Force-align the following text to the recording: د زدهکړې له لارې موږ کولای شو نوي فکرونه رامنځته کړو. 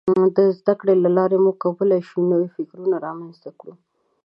د 0.35 0.39
زدهکړې 0.57 0.93
له 1.03 1.09
لارې 1.17 1.37
موږ 1.43 1.55
کولای 1.63 2.01
شو 2.09 2.17
نوي 2.31 2.47
فکرونه 2.55 2.95
رامنځته 3.05 3.49
کړو. 3.59 3.73